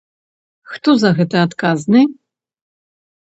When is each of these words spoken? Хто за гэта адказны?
Хто 0.71 0.89
за 1.01 1.11
гэта 1.19 1.35
адказны? 1.47 2.01